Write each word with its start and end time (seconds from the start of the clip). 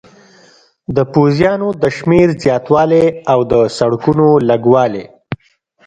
د 0.95 0.97
پوځیانو 1.13 1.67
د 1.81 1.83
شمېر 1.97 2.27
زیاتوالی 2.43 3.05
او 3.31 3.39
د 3.51 3.53
سړکونو 3.77 4.27
لږوالی. 4.49 5.05